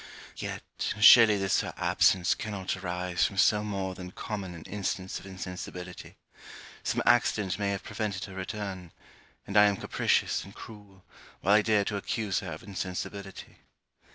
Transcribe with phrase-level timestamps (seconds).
[0.35, 0.63] Yet,
[0.99, 6.15] surely this her absence cannot arise from so more than common an instance of insensibility;
[6.81, 8.93] some accident may have prevented her return;
[9.45, 11.05] and I am capricious and cruel,
[11.41, 13.59] while I dare to accuse her of insensibility.